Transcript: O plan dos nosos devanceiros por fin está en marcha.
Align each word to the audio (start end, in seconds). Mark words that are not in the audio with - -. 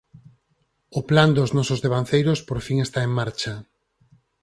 O 0.99 1.01
plan 1.09 1.29
dos 1.37 1.53
nosos 1.57 1.81
devanceiros 1.85 2.39
por 2.47 2.59
fin 2.65 2.77
está 2.81 2.99
en 3.07 3.11
marcha. 3.19 3.53